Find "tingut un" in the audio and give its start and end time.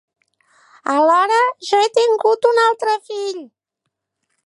1.99-2.65